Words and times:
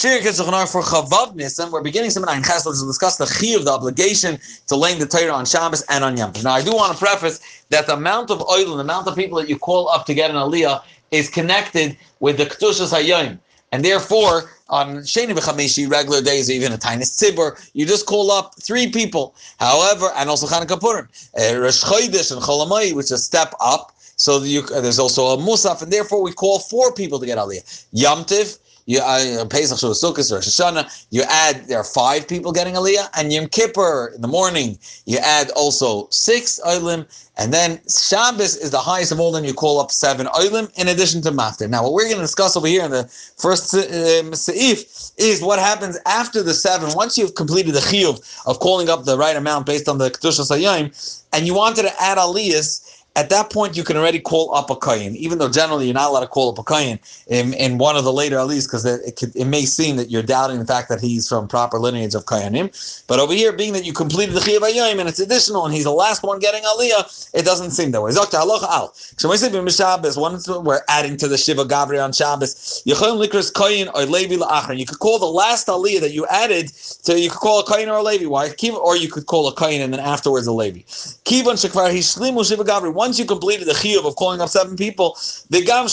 Shir 0.00 0.18
Kitzuchanar 0.20 0.66
for 0.66 0.80
Chavav. 0.80 1.70
We're 1.70 1.82
beginning 1.82 2.08
some 2.08 2.22
nine 2.22 2.42
Ches 2.42 2.62
to 2.62 2.70
discuss 2.70 3.18
the 3.18 3.26
chi 3.26 3.54
of 3.54 3.66
the 3.66 3.72
obligation 3.72 4.38
to 4.68 4.74
laying 4.74 4.98
the 4.98 5.04
Torah 5.04 5.32
on 5.32 5.44
Shabbos 5.44 5.82
and 5.90 6.02
on 6.02 6.16
Yom 6.16 6.32
Tov. 6.32 6.42
Now, 6.42 6.54
I 6.54 6.62
do 6.62 6.74
want 6.74 6.94
to 6.94 6.98
preface 6.98 7.64
that 7.68 7.86
the 7.86 7.92
amount 7.92 8.30
of 8.30 8.40
oil 8.40 8.70
and 8.70 8.78
the 8.78 8.84
amount 8.84 9.08
of 9.08 9.14
people 9.14 9.36
that 9.36 9.50
you 9.50 9.58
call 9.58 9.90
up 9.90 10.06
to 10.06 10.14
get 10.14 10.30
an 10.30 10.36
Aliyah 10.36 10.82
is 11.10 11.28
connected 11.28 11.98
with 12.20 12.38
the 12.38 12.46
Kedushas 12.46 12.94
Hayom. 12.94 13.38
And 13.72 13.84
therefore, 13.84 14.50
on 14.70 15.00
Sheni 15.00 15.36
B'Chamishi, 15.36 15.90
regular 15.90 16.22
days, 16.22 16.48
or 16.48 16.54
even 16.54 16.72
a 16.72 16.78
tiny 16.78 17.02
tzibur, 17.02 17.60
you 17.74 17.84
just 17.84 18.06
call 18.06 18.30
up 18.30 18.54
three 18.58 18.90
people. 18.90 19.34
However, 19.58 20.08
and 20.16 20.30
also 20.30 20.46
Chanukah 20.46 20.80
Purim, 20.80 21.10
uh, 21.38 21.60
Rosh 21.60 21.84
Chodesh 21.84 22.32
and 22.32 22.40
Cholamai, 22.40 22.94
which 22.94 23.06
is 23.06 23.12
a 23.12 23.18
step 23.18 23.52
up. 23.60 23.94
So 24.16 24.42
you, 24.42 24.62
uh, 24.74 24.80
there's 24.80 24.98
also 24.98 25.26
a 25.26 25.36
Musaf, 25.36 25.82
and 25.82 25.92
therefore 25.92 26.22
we 26.22 26.32
call 26.32 26.58
four 26.58 26.90
people 26.90 27.18
to 27.18 27.26
get 27.26 27.36
Aliyah. 27.36 27.84
Yom 27.92 28.24
Tiv, 28.24 28.56
you 28.90 28.98
uh, 28.98 29.44
Pesach 29.44 29.78
Sukkot 29.78 30.32
or 30.32 30.40
Shoshana, 30.40 30.82
you 31.10 31.22
add 31.28 31.68
there 31.68 31.78
are 31.78 31.84
five 31.84 32.26
people 32.26 32.50
getting 32.50 32.74
Aliyah, 32.74 33.08
and 33.16 33.32
Yom 33.32 33.46
Kippur 33.46 34.12
in 34.16 34.20
the 34.20 34.26
morning 34.26 34.76
you 35.06 35.18
add 35.18 35.50
also 35.50 36.08
six 36.10 36.58
Olim, 36.66 37.06
and 37.38 37.54
then 37.54 37.80
Shabbos 37.88 38.56
is 38.56 38.72
the 38.72 38.78
highest 38.78 39.12
of 39.12 39.20
all. 39.20 39.30
Then 39.30 39.44
you 39.44 39.54
call 39.54 39.80
up 39.80 39.92
seven 39.92 40.26
Olim 40.36 40.68
in 40.76 40.88
addition 40.88 41.22
to 41.22 41.30
Maftir. 41.30 41.70
Now, 41.70 41.84
what 41.84 41.92
we're 41.92 42.06
going 42.06 42.16
to 42.16 42.22
discuss 42.22 42.56
over 42.56 42.66
here 42.66 42.84
in 42.84 42.90
the 42.90 43.04
first 43.36 43.72
um, 43.74 44.32
Seif 44.32 45.12
is 45.18 45.40
what 45.40 45.60
happens 45.60 45.96
after 46.06 46.42
the 46.42 46.52
seven. 46.52 46.90
Once 46.94 47.16
you've 47.16 47.36
completed 47.36 47.74
the 47.74 47.80
chiyuv 47.80 48.44
of 48.46 48.58
calling 48.58 48.88
up 48.88 49.04
the 49.04 49.16
right 49.16 49.36
amount 49.36 49.66
based 49.66 49.88
on 49.88 49.98
the 49.98 50.10
Kedusha 50.10 50.44
Sayim, 50.50 50.84
and 51.32 51.46
you 51.46 51.54
wanted 51.54 51.82
to 51.82 52.02
add 52.02 52.18
Aliyahs 52.18 52.99
at 53.16 53.28
that 53.30 53.50
point 53.50 53.76
you 53.76 53.84
can 53.84 53.96
already 53.96 54.20
call 54.20 54.54
up 54.54 54.70
a 54.70 54.76
kayin, 54.76 55.14
even 55.16 55.38
though 55.38 55.48
generally 55.48 55.86
you're 55.86 55.94
not 55.94 56.10
allowed 56.10 56.20
to 56.20 56.26
call 56.28 56.52
up 56.52 56.58
a 56.58 56.62
kayin 56.62 56.98
in, 57.26 57.54
in 57.54 57.78
one 57.78 57.96
of 57.96 58.04
the 58.04 58.12
later 58.12 58.38
alis 58.38 58.66
because 58.66 58.84
it, 58.84 59.00
it, 59.22 59.36
it, 59.36 59.46
may 59.46 59.64
seem 59.64 59.96
that 59.96 60.10
you're 60.10 60.22
doubting 60.22 60.58
the 60.58 60.64
fact 60.64 60.88
that 60.88 61.00
he's 61.00 61.28
from 61.28 61.48
proper 61.48 61.78
lineage 61.78 62.14
of 62.14 62.24
kayanim. 62.26 62.70
But 63.08 63.18
over 63.18 63.32
here, 63.32 63.52
being 63.52 63.72
that 63.72 63.84
you 63.84 63.92
completed 63.92 64.34
the 64.34 64.40
chiyav 64.40 64.98
and 64.98 65.08
it's 65.08 65.18
additional 65.18 65.64
and 65.64 65.74
he's 65.74 65.84
the 65.84 65.90
last 65.90 66.22
one 66.22 66.38
getting 66.38 66.62
aliyah, 66.62 67.30
it 67.34 67.44
doesn't 67.44 67.72
seem 67.72 67.90
that 67.90 68.00
way. 68.00 68.12
Zakta 68.12 68.40
halacha 68.40 68.68
al. 68.68 68.92
So 68.94 69.28
Shabbos, 69.34 70.16
one 70.16 70.40
we're 70.64 70.80
adding 70.88 71.16
to 71.16 71.28
the 71.28 71.36
shiva 71.36 71.64
gavri 71.64 72.02
on 72.02 72.12
Shabbos. 72.12 72.82
Yechon 72.86 73.24
likras 73.24 73.52
kayin 73.52 73.92
or 73.94 74.04
levi 74.04 74.36
la'achron. 74.36 74.78
You 74.78 74.86
could 74.86 74.98
call 74.98 75.18
the 75.18 75.26
last 75.26 75.66
aliyah 75.66 76.00
that 76.00 76.12
you 76.12 76.26
added 76.26 76.68
to 77.04 77.18
you 77.18 77.30
could 77.30 77.40
call 77.40 77.60
a 77.60 77.64
kayin 77.64 77.88
or 77.88 77.98
a 77.98 78.02
levi. 78.02 78.26
Why? 78.26 78.54
Or 78.82 78.96
you 78.96 79.08
could 79.08 79.26
call 79.26 79.48
a 79.48 79.54
kayin 79.54 79.80
and 79.80 79.92
then 79.92 80.00
afterwards 80.00 80.46
a 80.46 80.52
levi. 80.52 80.80
Kivan 80.80 81.56
shekvar 81.56 81.90
hishlimu 81.90 82.46
shiva 82.48 82.64
gavri 82.64 82.94
once 83.10 83.18
you 83.18 83.24
completed 83.24 83.66
the 83.66 83.72
chiyuv 83.72 84.06
of 84.06 84.14
calling 84.14 84.40
up 84.40 84.48
seven 84.48 84.76
people, 84.76 85.18
the 85.48 85.60
gam 85.60 85.88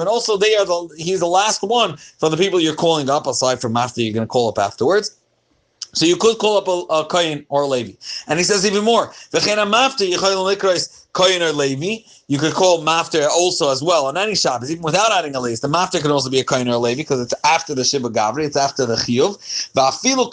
and 0.00 0.08
also 0.08 0.36
they 0.36 0.54
are 0.54 0.66
the 0.66 0.94
he's 0.98 1.20
the 1.20 1.26
last 1.26 1.62
one 1.62 1.96
from 2.18 2.30
the 2.30 2.36
people 2.36 2.60
you're 2.60 2.74
calling 2.74 3.08
up 3.08 3.26
aside 3.26 3.58
from 3.58 3.74
after 3.74 4.02
you're 4.02 4.12
going 4.12 4.26
to 4.26 4.30
call 4.30 4.50
up 4.50 4.58
afterwards. 4.58 5.16
So 5.94 6.04
you 6.04 6.16
could 6.16 6.36
call 6.36 6.58
up 6.58 6.68
a, 6.68 6.84
a 6.92 7.46
or 7.48 7.62
a 7.62 7.66
Levi. 7.66 7.92
And 8.26 8.38
he 8.38 8.44
says 8.44 8.66
even 8.66 8.84
more, 8.84 9.14
Koyin 11.14 11.40
or 11.40 11.52
Levi. 11.52 12.04
You 12.26 12.38
could 12.38 12.54
call 12.54 12.82
Mafter 12.82 13.28
also 13.28 13.70
as 13.70 13.82
well 13.82 14.06
on 14.06 14.16
any 14.16 14.34
Shabbos, 14.34 14.70
even 14.70 14.82
without 14.82 15.12
adding 15.12 15.34
a 15.34 15.40
lease. 15.40 15.60
The 15.60 15.68
Mafter 15.68 16.00
can 16.00 16.10
also 16.10 16.30
be 16.30 16.40
a 16.40 16.44
Koyin 16.44 16.70
or 16.70 16.76
Levi 16.76 17.02
because 17.02 17.20
it's 17.20 17.34
after 17.44 17.74
the 17.74 17.84
Shiba 17.84 18.08
Gavri, 18.08 18.44
it's 18.44 18.56
after 18.56 18.84
the 18.86 18.96
Chiyuv. 18.96 19.38
Va'afilu 19.74 20.30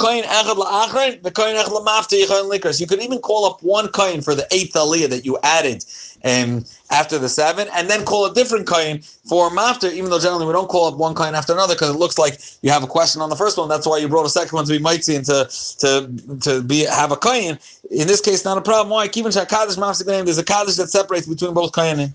the. 2.62 2.80
You 2.80 2.88
could 2.88 3.02
even 3.02 3.20
call 3.20 3.46
up 3.46 3.62
one 3.62 3.88
Koyin 3.88 4.24
for 4.24 4.36
the 4.36 4.48
eighth 4.52 4.74
Aliyah 4.74 5.10
that 5.10 5.26
you 5.26 5.38
added 5.44 5.86
um, 6.24 6.64
after 6.92 7.18
the 7.18 7.30
seven, 7.30 7.68
and 7.74 7.90
then 7.90 8.06
call 8.06 8.26
a 8.26 8.34
different 8.34 8.68
Koyin 8.68 9.04
for 9.28 9.50
Mafter, 9.50 9.92
even 9.92 10.10
though 10.10 10.20
generally 10.20 10.46
we 10.46 10.54
don't 10.54 10.68
call 10.68 10.88
up 10.88 10.98
one 10.98 11.16
Koyin 11.16 11.34
after 11.34 11.54
another 11.54 11.74
because 11.76 11.90
it 11.90 11.98
looks 11.98 12.18
like 12.18 12.40
you 12.62 12.70
have 12.72 12.84
a 12.84 12.88
question 12.88 13.22
on 13.22 13.30
the 13.30 13.36
first 13.36 13.58
one. 13.58 13.70
That's 13.70 13.88
why 13.88 13.98
you 13.98 14.08
brought 14.08 14.26
a 14.26 14.30
second 14.30 14.56
one 14.56 14.66
to 14.66 14.72
be 14.72 14.80
mighty 14.80 15.16
and 15.16 15.26
to, 15.26 15.50
to, 15.80 16.38
to 16.42 16.62
be 16.64 16.86
have 16.86 17.12
a 17.12 17.18
Koyin. 17.18 17.60
In 17.92 18.08
this 18.08 18.22
case, 18.22 18.46
not 18.46 18.58
a 18.58 18.62
problem. 18.62 18.90
Why? 18.90 19.08
Keeping 19.08 19.32
Shakadosh 19.32 19.78
Mafter 19.78 20.06
there's 20.26 20.38
a 20.38 20.44
Kaddish 20.44 20.71
that 20.78 20.90
separates 20.90 21.28
between 21.28 21.54
both 21.54 21.72
koyanim 21.72 22.12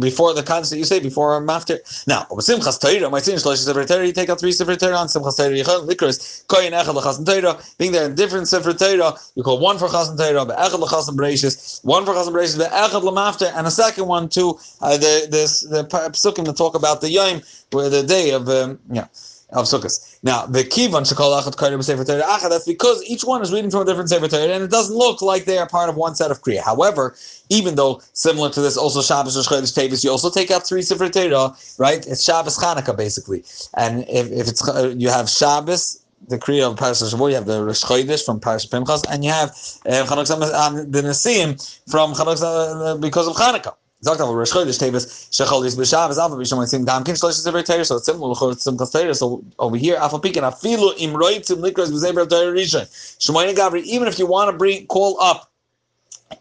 before 0.00 0.34
the 0.34 0.42
that 0.42 0.78
you 0.78 0.84
say 0.84 1.00
before 1.00 1.40
Mafter. 1.40 1.78
Now, 2.06 2.26
Simchas 2.30 2.80
Torah, 2.80 3.10
my 3.10 3.20
sin 3.20 3.36
Shlosh 3.36 3.58
Sefer 3.64 3.84
Torah, 3.84 4.06
you 4.06 4.12
take 4.12 4.28
out 4.28 4.40
three 4.40 4.52
Sefer 4.52 4.76
Torah 4.76 4.96
on 4.96 5.08
Simchas 5.08 5.36
Torah. 5.36 5.50
Yichon 5.50 5.88
Likros 5.88 6.46
Koyin 6.46 6.72
Echad 6.72 6.94
Lechasn 6.94 7.26
Torah. 7.26 7.62
Being 7.78 7.92
there 7.92 8.06
in 8.06 8.14
different 8.14 8.48
Sefer 8.48 8.72
Torah, 8.74 9.14
you 9.34 9.42
call 9.42 9.58
one 9.60 9.78
for 9.78 9.88
Chasn 9.88 10.16
Torah, 10.16 10.44
Echad 10.46 10.80
Lechasn 10.80 11.16
Bereishis, 11.16 11.84
one 11.84 12.04
for 12.04 12.14
Chasn 12.14 12.32
Bereishis, 12.32 12.66
Echad 12.68 13.02
Lemafter, 13.02 13.52
and 13.56 13.66
a 13.66 13.70
second 13.70 14.06
one 14.06 14.28
to 14.30 14.58
uh, 14.80 14.96
the 14.96 15.28
this 15.30 15.60
the 15.60 15.84
psukim 15.84 16.44
to 16.44 16.52
talk 16.52 16.74
about 16.74 17.00
the 17.00 17.10
Yom, 17.10 17.42
where 17.72 17.88
the 17.88 18.02
day 18.02 18.30
of 18.30 18.48
um, 18.48 18.78
yeah 18.90 19.06
of 19.50 19.64
Sukkot. 19.64 20.18
Now, 20.22 20.46
the 20.46 20.60
Kivan 20.60 21.10
Shakal 21.10 21.40
Achat 21.40 21.56
Karim 21.58 21.82
Sefer 21.82 22.04
Torah 22.04 22.22
Achad, 22.22 22.50
that's 22.50 22.66
because 22.66 23.02
each 23.04 23.24
one 23.24 23.40
is 23.42 23.52
reading 23.52 23.70
from 23.70 23.82
a 23.82 23.84
different 23.84 24.10
Sefer 24.10 24.28
Torah, 24.28 24.52
and 24.52 24.62
it 24.62 24.70
doesn't 24.70 24.96
look 24.96 25.22
like 25.22 25.44
they 25.44 25.58
are 25.58 25.68
part 25.68 25.88
of 25.88 25.96
one 25.96 26.14
set 26.14 26.30
of 26.30 26.42
Kriya. 26.42 26.62
However, 26.62 27.16
even 27.48 27.74
though 27.74 28.02
similar 28.12 28.50
to 28.50 28.60
this, 28.60 28.76
also 28.76 29.00
Shabbos 29.00 29.36
Rosh 29.36 29.48
Chodesh 29.48 29.74
Tevis, 29.74 30.04
you 30.04 30.10
also 30.10 30.30
take 30.30 30.50
out 30.50 30.66
three 30.66 30.82
Sefer 30.82 31.08
Torah, 31.08 31.54
right? 31.78 32.06
It's 32.06 32.22
Shabbos 32.22 32.58
Chanukah, 32.58 32.96
basically. 32.96 33.44
And 33.74 34.04
if, 34.08 34.30
if 34.30 34.48
it's 34.48 34.68
uh, 34.68 34.94
you 34.96 35.08
have 35.08 35.30
Shabbos, 35.30 36.04
the 36.28 36.38
Kriya 36.38 36.70
of 36.70 36.76
Parashat 36.76 37.14
Shavuot, 37.14 37.30
you 37.30 37.36
have 37.36 37.46
the 37.46 37.64
Rosh 37.64 37.84
Chodesh 37.84 38.24
from 38.24 38.40
Parashat 38.40 38.70
Pinchas, 38.70 39.02
and 39.10 39.24
you 39.24 39.30
have 39.30 39.50
uh, 39.86 40.02
um, 40.12 40.90
the 40.90 41.02
Nasim 41.02 41.56
from 41.90 42.12
Chanukah 42.12 42.96
uh, 42.96 42.96
because 42.98 43.26
of 43.26 43.36
Chanukah. 43.36 43.74
Sagt 44.00 44.20
aber 44.20 44.32
Rosh 44.32 44.52
Chodesh 44.52 44.78
Tevis 44.78 45.28
Shechol 45.32 45.64
Yis 45.64 45.74
B'Shabbos 45.74 46.18
Alpha 46.18 46.36
B'Shom 46.36 46.58
Yitzim 46.58 46.86
Dam 46.86 47.02
Kin 47.02 47.16
Shlosh 47.16 47.32
Sefer 47.32 47.62
Torah 47.62 47.84
so 47.84 47.96
it's 47.96 48.06
similar 48.06 48.32
to 48.32 48.44
Simchas 48.54 48.92
Torah 48.92 49.14
so 49.14 49.42
over 49.58 49.76
here 49.76 49.96
Alpha 49.96 50.20
Pikin 50.20 50.42
Afilu 50.42 50.94
Im 50.98 51.14
Roitzim 51.14 51.56
Likros 51.56 51.90
B'Zeber 51.90 52.28
Torah 52.28 52.52
Rishon 52.52 52.86
Shemayne 53.18 53.56
Gavri 53.56 53.82
even 53.82 54.06
if 54.06 54.18
you 54.18 54.26
want 54.26 54.52
to 54.52 54.56
bring 54.56 54.86
call 54.86 55.20
up 55.20 55.50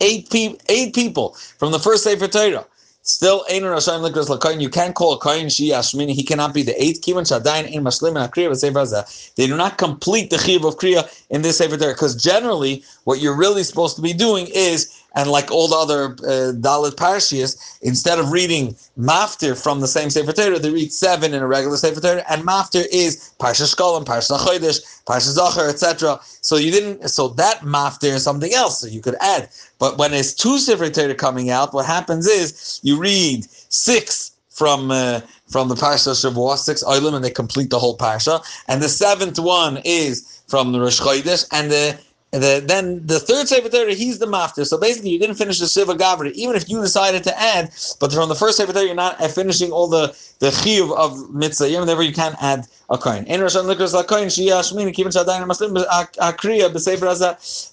eight 0.02 0.30
people 0.30 0.60
eight 0.70 0.94
people 0.94 1.36
from 1.58 1.72
the 1.72 1.80
first 1.80 2.04
Sefer 2.04 2.28
Torah 2.28 2.66
Still, 3.08 3.46
Einer 3.50 3.72
Rashayim 3.72 4.06
Likras 4.06 4.28
Lakayin, 4.28 4.60
you 4.60 4.70
can't 4.70 4.94
call 4.94 5.14
a 5.14 5.18
Kayin 5.18 5.50
Shi 5.50 5.70
Ashmini, 5.70 6.12
he 6.12 6.24
cannot 6.24 6.54
be 6.54 6.62
the 6.62 6.76
eighth. 6.84 7.00
Kivan 7.00 7.24
Shadayin 7.24 7.72
in 7.72 7.82
Mashlim 7.82 8.22
and 8.22 8.30
Akriya 8.30 8.54
Sefer 8.54 9.32
They 9.38 9.48
do 9.48 9.56
not 9.56 9.78
complete 9.78 10.30
the 10.30 10.38
Chiv 10.38 10.66
of 10.66 10.76
Kriya 10.76 11.10
in 11.30 11.42
this 11.42 11.60
Sefer 11.60 11.78
Torah, 11.78 11.94
because 11.94 12.22
generally, 12.22 12.84
what 13.06 13.22
you're 13.22 13.34
really 13.34 13.64
supposed 13.64 13.96
to 13.96 14.02
be 14.02 14.12
doing 14.12 14.48
is 14.54 14.97
and 15.18 15.32
like 15.32 15.50
all 15.52 15.68
the 15.68 15.76
other 15.76 16.04
uh, 16.06 16.54
Dalit 16.54 16.96
Parshias, 16.96 17.80
instead 17.82 18.20
of 18.20 18.32
reading 18.32 18.76
Maftir 19.00 19.62
from 19.62 19.80
the 19.80 19.88
same 19.88 20.12
Sefer 20.12 20.32
Torah, 20.32 20.60
they 20.60 20.70
read 20.70 20.94
seven 20.94 21.34
in 21.34 21.42
a 21.42 21.48
regular 21.48 21.76
Sefer 21.76 22.00
Torah, 22.00 22.24
and 22.30 22.44
Maftir 22.44 22.86
is 22.92 23.34
Parsha 23.40 23.66
Shkolim, 23.66 24.06
Parsha 24.06 24.38
Chodesh, 24.38 24.80
Parsha 25.06 25.32
Zachar, 25.32 25.70
etc. 25.70 26.20
So 26.42 26.58
you 26.58 26.70
didn't, 26.70 27.10
so 27.10 27.30
that 27.30 27.62
Maftir 27.62 28.14
is 28.14 28.24
something 28.24 28.54
else 28.54 28.80
that 28.82 28.92
you 28.92 29.02
could 29.02 29.16
add. 29.20 29.50
But 29.80 29.98
when 29.98 30.14
it's 30.14 30.34
two 30.34 30.60
Sefer 30.60 30.92
Torah 30.92 31.16
coming 31.16 31.50
out, 31.50 31.74
what 31.74 31.88
happens 31.88 32.28
is 32.28 32.80
you 32.84 33.00
read 33.00 33.48
six 33.70 34.34
from 34.52 34.92
uh, 34.92 35.22
from 35.48 35.68
the 35.68 35.76
Parsha 35.76 36.14
Shavuot, 36.14 36.58
six 36.58 36.84
Oilim, 36.84 37.16
and 37.16 37.26
they 37.26 37.32
complete 37.32 37.72
the 37.72 37.80
whole 37.80 37.98
Parsha, 37.98 38.44
and 38.68 38.84
the 38.84 38.90
seventh 38.90 39.40
one 39.40 39.80
is 39.84 40.44
from 40.48 40.74
the 40.74 40.80
Rosh 40.80 41.02
Chodesh, 41.02 41.48
and 41.52 41.72
the 41.72 41.98
the, 42.32 42.62
then 42.66 43.06
the 43.06 43.20
third 43.20 43.48
Sefer 43.48 43.70
Torah, 43.70 43.94
he's 43.94 44.20
the 44.20 44.26
mafter. 44.26 44.66
So 44.66 44.78
basically, 44.78 45.12
you 45.12 45.20
didn't 45.20 45.36
finish 45.36 45.60
the 45.60 45.68
Shiva 45.68 45.96
Gavri, 45.96 46.32
even 46.34 46.56
if 46.56 46.70
you 46.70 46.82
decided 46.82 47.24
to 47.24 47.40
add, 47.40 47.72
but 48.00 48.12
from 48.12 48.28
the 48.28 48.36
first 48.36 48.58
Sefer 48.58 48.74
Torah, 48.74 48.86
you're 48.86 48.96
not 48.96 49.20
uh, 49.22 49.28
finishing 49.28 49.72
all 49.72 49.88
the 49.88 50.16
the 50.40 50.50
chiyuv 50.50 50.96
of 50.96 51.34
mitzvah. 51.34 51.68
Therefore, 51.68 52.04
you 52.04 52.14
can't 52.14 52.36
add 52.42 52.68
a 52.90 52.98
coin. 52.98 53.24
In 53.26 53.42
Rosh 53.42 53.56
Likras 53.56 53.94
Akriya. 53.94 54.34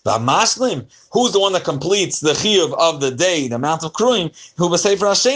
The 0.03 0.87
who's 1.13 1.33
the 1.33 1.41
one 1.41 1.53
that 1.53 1.65
completes 1.65 2.21
the 2.21 2.33
chiyuv 2.33 2.75
of 2.79 3.01
the 3.01 3.11
day, 3.11 3.47
the 3.49 3.55
amount 3.55 3.85
of 3.85 3.93
kruim, 3.93 4.33
who 4.57 4.69
Parashat 4.69 5.01
Rosh 5.01 5.27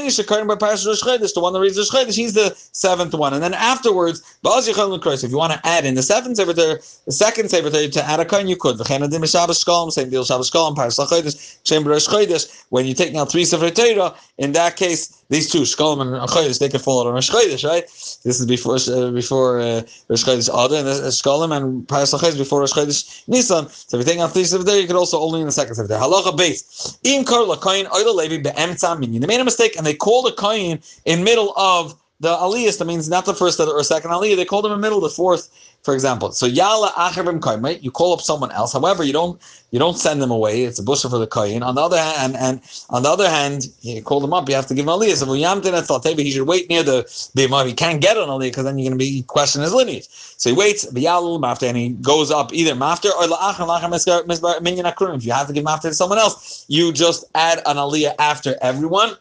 Chodesh, 1.03 1.35
the 1.35 1.41
one 1.41 1.53
that 1.53 1.61
reads 1.61 1.77
Rosh 1.77 1.91
Chodesh, 1.91 2.17
he's 2.17 2.33
the 2.35 2.55
seventh 2.73 3.15
one. 3.15 3.35
And 3.35 3.43
then 3.43 3.55
afterwards, 3.55 4.23
if 4.45 5.31
you 5.31 5.37
want 5.37 5.53
to 5.53 5.61
add 5.65 5.85
in 5.85 5.95
the 5.95 6.03
seventh 6.03 6.37
Sefer 6.37 6.55
Torah, 6.55 6.79
the 7.07 7.13
second 7.13 7.51
Sefer 7.51 7.71
Torah, 7.71 7.89
to 7.89 8.05
add 8.05 8.21
a 8.21 8.25
coin, 8.25 8.49
you 8.49 8.57
could. 8.57 8.79
Shabbos 9.11 9.61
same 9.95 10.11
deal 10.11 10.25
Shabbos 10.25 10.51
Shkolm, 10.51 10.75
Parashat 10.77 11.09
Chodesh, 11.09 12.09
Chodesh. 12.09 12.65
When 12.71 12.87
you 12.87 12.95
take 12.95 13.13
now 13.13 13.25
three 13.25 13.45
Sefer 13.45 13.71
Torah, 13.71 14.15
in 14.39 14.53
that 14.53 14.77
case, 14.77 15.23
these 15.29 15.51
two, 15.51 15.63
Shkolm 15.63 16.01
and 16.01 16.11
Chodesh, 16.31 16.59
they 16.59 16.69
could 16.69 16.81
fall 16.81 17.01
out 17.01 17.07
on 17.07 17.15
Rosh 17.15 17.31
Chodesh, 17.31 17.69
right? 17.69 17.85
This 17.85 18.41
is 18.41 18.47
before 18.47 18.77
uh, 18.77 19.11
before 19.11 19.61
uh, 19.61 19.83
Rosh 20.09 20.25
Chodesh 20.25 20.49
Adar, 20.49 20.79
and 20.79 20.89
uh, 20.89 21.57
and 21.57 21.89
Paras 21.89 22.13
Chodesh 22.13 22.39
before 22.39 22.61
Rosh 22.61 22.73
Chodesh 22.73 23.29
Nisan. 23.29 23.69
So 23.69 23.99
if 23.99 24.07
you 24.07 24.13
take 24.13 24.21
out 24.21 24.33
three 24.33 24.45
seven 24.45 24.67
there, 24.67 24.81
you 24.81 24.87
could 24.87 24.97
also 24.97 25.21
only 25.21 25.41
in 25.41 25.47
the 25.47 25.53
second 25.53 25.75
seven 25.75 25.89
there. 25.89 26.01
Halacha 26.01 26.37
base. 26.37 26.99
In 27.05 27.25
Kar 27.25 27.41
Lakayin 27.41 27.87
Oila 27.87 28.15
Levi 28.15 28.97
Minyan. 28.99 29.21
They 29.21 29.27
made 29.27 29.41
a 29.41 29.45
mistake 29.45 29.77
and 29.77 29.87
they 29.87 29.95
called 29.95 30.27
a 30.29 30.35
Kayin 30.35 30.83
in 31.05 31.25
middle 31.25 31.53
of 31.57 31.95
the 32.21 32.35
aliyah, 32.37 32.77
that 32.77 32.85
means 32.85 33.09
not 33.09 33.25
the 33.25 33.35
first 33.35 33.61
or 33.61 33.83
second 33.85 34.11
aliyah, 34.11 34.37
they 34.37 34.45
called 34.45 34.67
him 34.67 34.73
in 34.73 34.81
middle, 34.81 35.01
the 35.01 35.09
fourth, 35.09 35.49
for 35.83 35.95
example. 35.95 36.33
So 36.33 36.47
yala 36.47 36.89
acherim 36.91 37.41
kaimait, 37.41 37.83
you 37.83 37.91
call 37.91 38.13
up 38.13 38.21
someone 38.21 38.53
else. 38.53 38.73
However, 38.73 39.05
you 39.05 39.13
don't 39.13 39.41
you 39.71 39.79
don't 39.79 39.99
send 39.99 40.23
them 40.23 40.31
away. 40.31 40.65
It's 40.65 40.79
a 40.79 40.83
busha 40.83 41.11
for 41.11 41.19
the 41.19 41.27
kohen. 41.27 41.63
On 41.63 41.75
the 41.75 41.83
other 41.83 41.99
hand, 41.99 42.35
and, 42.35 42.37
and 42.37 42.61
on 42.89 43.03
the 43.03 43.11
other 43.11 43.29
hand, 43.29 43.69
you 43.83 44.03
call 44.03 44.21
them 44.21 44.33
up. 44.33 44.49
You 44.49 44.55
have 44.55 44.67
to 44.69 44.75
give 44.75 44.85
him 44.85 44.91
aliyah. 44.91 45.17
So 45.17 45.27
yamtin 45.27 46.19
he 46.19 46.31
should 46.31 46.47
wait 46.47 46.69
near 46.71 46.83
the 46.83 47.05
bima. 47.37 47.67
He 47.67 47.75
can't 47.75 48.01
get 48.01 48.17
an 48.17 48.29
aliyah 48.29 48.51
because 48.51 48.65
then 48.65 48.79
you're 48.79 48.91
going 48.91 48.99
to 48.99 49.05
be 49.05 49.23
questioning 49.23 49.65
his 49.65 49.75
lineage. 49.75 50.09
So 50.09 50.51
he 50.51 50.57
waits 50.57 50.87
biyalul 50.87 51.47
after 51.47 51.67
and 51.67 51.77
he 51.77 51.91
goes 51.91 52.31
up 52.31 52.53
either 52.53 52.73
after 52.83 53.09
or 53.09 53.25
la'achar 53.25 53.67
la'achar 53.67 54.63
minyan 54.63 54.87
akrim. 54.87 55.17
If 55.17 55.27
you 55.27 55.33
have 55.33 55.49
to 55.49 55.53
give 55.53 55.67
after 55.67 55.89
to 55.89 55.95
someone 55.95 56.19
else, 56.19 56.65
you 56.69 56.93
just 56.93 57.25
add 57.35 57.59
an 57.67 57.77
aliyah 57.77 58.15
after 58.19 58.57
everyone. 58.63 59.17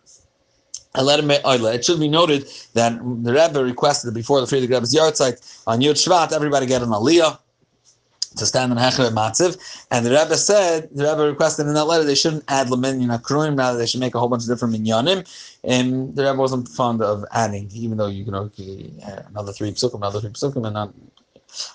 It 0.98 1.86
should 1.86 2.00
be 2.00 2.08
noted 2.08 2.48
that 2.74 2.98
the 3.24 3.34
Rebbe 3.34 3.64
requested 3.64 4.14
before 4.14 4.42
the 4.42 4.48
Frierdiker 4.48 4.76
Rebbe's 4.76 4.94
yahrzeit 4.94 5.64
on 5.68 5.80
Yud 5.82 5.96
Shvat, 5.96 6.32
everybody 6.32 6.66
get 6.66 6.82
an 6.82 6.90
aliyah 6.90 7.38
to 8.38 8.46
stand 8.46 8.72
in 8.72 8.78
Hecher 8.78 9.10
Matziv. 9.12 9.58
And 9.92 10.06
the 10.06 10.12
Rebbe 10.12 10.38
said, 10.38 10.90
the 10.92 11.04
Rebbe 11.04 11.24
requested 11.28 11.68
in 11.68 11.74
that 11.74 11.86
letter 11.86 12.04
they 12.04 12.16
shouldn't 12.16 12.44
add 12.48 12.68
Laminyan 12.68 13.18
Akruim, 13.18 13.58
rather 13.58 13.78
they 13.78 13.86
should 13.86 14.00
make 14.00 14.16
a 14.16 14.20
whole 14.20 14.30
bunch 14.30 14.44
of 14.44 14.50
different 14.50 14.76
minyanim. 14.76 15.28
And 15.64 16.16
the 16.16 16.24
Rebbe 16.24 16.38
wasn't 16.38 16.68
fond 16.70 17.02
of 17.02 17.26
adding, 17.32 17.70
even 17.74 17.98
though 17.98 18.08
you 18.08 18.24
can 18.24 18.34
know 18.34 18.52
another 19.30 19.54
three 19.54 19.72
psukim, 19.72 19.96
another 19.96 20.22
three 20.22 20.32
psukim, 20.32 20.66
and 20.66 20.74
not. 20.74 20.94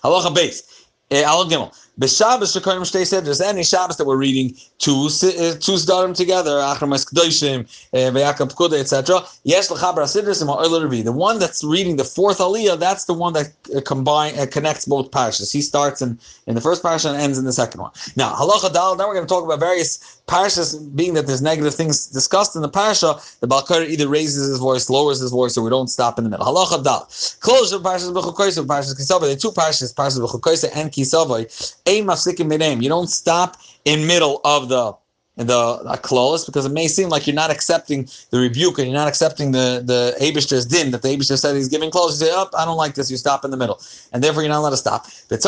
Halacha 0.04 0.34
base. 0.34 0.86
Eh, 1.10 1.22
Al 1.22 1.44
Gimel. 1.46 1.74
B'Shabbos 2.00 2.58
Shekoyim 2.58 2.80
Shtei 2.80 3.02
Sedras. 3.02 3.44
Any 3.44 3.62
Shabbos 3.62 3.98
that 3.98 4.06
we're 4.06 4.16
reading 4.16 4.56
two 4.78 4.92
uh, 4.92 5.52
two 5.60 5.76
Zdarim 5.76 6.16
together, 6.16 6.52
Achramas 6.52 7.04
Kedoshim, 7.04 7.68
V'Yakam 7.92 8.50
Pkuda, 8.50 8.80
etc. 8.80 9.20
Yes 9.44 9.70
L'Chaber 9.70 9.98
Asidras 9.98 10.40
and 10.40 10.48
Ma'or 10.48 11.04
The 11.04 11.12
one 11.12 11.38
that's 11.38 11.62
reading 11.62 11.96
the 11.96 12.04
fourth 12.04 12.38
Aliyah, 12.38 12.78
that's 12.78 13.04
the 13.04 13.12
one 13.12 13.34
that 13.34 13.52
uh, 13.76 13.82
combine 13.82 14.38
uh, 14.38 14.46
connects 14.46 14.86
both 14.86 15.10
parashas. 15.10 15.52
He 15.52 15.60
starts 15.60 16.00
in, 16.00 16.18
in 16.46 16.54
the 16.54 16.62
first 16.62 16.82
parasha 16.82 17.08
and 17.08 17.18
ends 17.18 17.36
in 17.36 17.44
the 17.44 17.52
second 17.52 17.82
one. 17.82 17.90
Now 18.16 18.32
Halacha 18.36 18.72
Dal. 18.72 18.96
Now 18.96 19.06
we're 19.06 19.14
going 19.14 19.26
to 19.26 19.32
talk 19.32 19.44
about 19.44 19.60
various 19.60 20.22
parashas, 20.26 20.96
being 20.96 21.12
that 21.12 21.26
there's 21.26 21.42
negative 21.42 21.74
things 21.74 22.06
discussed 22.06 22.56
in 22.56 22.62
the 22.62 22.70
parasha. 22.70 23.16
The 23.40 23.46
Balkar 23.46 23.82
either 23.82 24.08
raises 24.08 24.48
his 24.48 24.58
voice, 24.58 24.88
lowers 24.88 25.20
his 25.20 25.30
voice, 25.30 25.54
so 25.54 25.62
we 25.62 25.68
don't 25.68 25.88
stop 25.88 26.16
in 26.16 26.24
the 26.24 26.30
middle. 26.30 26.46
Halacha 26.46 26.82
Dal. 26.82 27.06
Close 27.40 27.70
the 27.70 27.80
parashas 27.80 28.14
B'Chukoyse, 28.14 28.64
parashas 28.64 28.98
Kisavai. 28.98 29.34
The 29.34 29.36
two 29.36 29.50
parashas, 29.50 29.94
parashas 29.94 30.26
B'Chukoyse 30.26 30.70
and 30.74 30.90
Kisavai 30.90 31.76
ein 31.86 32.04
mafsikim 32.04 32.46
name. 32.58 32.82
You 32.82 32.88
don't 32.88 33.08
stop 33.08 33.56
in 33.84 34.06
middle 34.06 34.40
of 34.44 34.68
the 34.68 34.94
the 35.36 35.98
clause 36.02 36.44
because 36.44 36.66
it 36.66 36.72
may 36.72 36.86
seem 36.86 37.08
like 37.08 37.26
you're 37.26 37.34
not 37.34 37.50
accepting 37.50 38.06
the 38.30 38.38
rebuke 38.38 38.78
and 38.78 38.86
you're 38.86 38.96
not 38.96 39.08
accepting 39.08 39.52
the 39.52 39.82
the 39.84 40.14
Abishter's 40.20 40.66
din 40.66 40.90
that 40.90 41.00
the 41.02 41.08
Abishter 41.08 41.38
said 41.38 41.56
he's 41.56 41.68
giving 41.68 41.90
clause. 41.90 42.20
You 42.20 42.26
say, 42.26 42.32
"Up, 42.34 42.50
oh, 42.52 42.58
I 42.58 42.64
don't 42.64 42.76
like 42.76 42.94
this." 42.94 43.10
You 43.10 43.16
stop 43.16 43.44
in 43.44 43.50
the 43.50 43.56
middle, 43.56 43.80
and 44.12 44.22
therefore 44.22 44.42
you're 44.42 44.50
not 44.50 44.60
allowed 44.60 44.70
to 44.70 44.76
stop. 44.76 45.06
You 45.30 45.38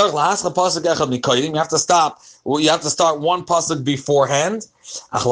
have 1.54 1.68
to 1.68 1.78
stop. 1.78 2.22
You 2.46 2.68
have 2.68 2.82
to 2.82 2.90
start 2.90 3.20
one 3.20 3.44
pasuk 3.44 3.84
beforehand 3.84 4.66
eh, 5.12 5.22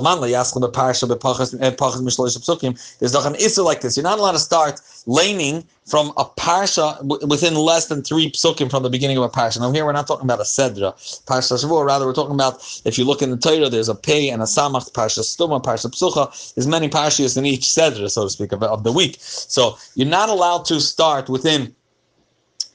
there's 2.99 3.13
not 3.13 3.27
an 3.27 3.35
issue 3.35 3.63
like 3.63 3.81
this. 3.83 3.97
You're 3.97 4.05
not 4.05 4.19
allowed 4.19 4.33
to 4.33 4.39
start 4.39 4.81
laning 5.07 5.65
from 5.85 6.13
a 6.17 6.25
parsha 6.25 7.03
within 7.29 7.55
less 7.55 7.87
than 7.87 8.03
three 8.03 8.31
psukim 8.31 8.71
from 8.71 8.83
the 8.83 8.89
beginning 8.89 9.19
of 9.19 9.25
a 9.25 9.29
parsha. 9.29 9.61
Now 9.61 9.71
here 9.71 9.85
we're 9.85 9.93
not 9.93 10.07
talking 10.07 10.25
about 10.25 10.41
a 10.41 10.45
sedra, 10.45 10.95
parsha 11.27 11.63
shavua. 11.63 11.85
Rather, 11.85 12.07
we're 12.07 12.15
talking 12.15 12.35
about 12.35 12.63
if 12.87 12.97
you 12.97 13.05
look 13.05 13.21
in 13.21 13.31
the 13.31 13.37
Torah, 13.37 13.69
there's 13.69 13.91
a 13.91 13.95
pei 13.95 14.31
and 14.31 14.41
a 14.41 14.47
samach, 14.47 14.91
parsha 14.93 15.21
stuma, 15.21 15.63
parsha 15.63 15.91
psucha. 15.91 16.55
There's 16.55 16.67
many 16.67 16.89
parshas 16.89 17.37
in 17.37 17.45
each 17.45 17.65
sedra, 17.65 18.11
so 18.11 18.25
to 18.25 18.31
speak, 18.31 18.53
of, 18.53 18.63
of 18.63 18.85
the 18.85 18.93
week. 18.93 19.17
So 19.21 19.77
you're 19.97 20.09
not 20.09 20.31
allowed 20.31 20.65
to 20.67 20.81
start 20.81 21.29
within 21.29 21.75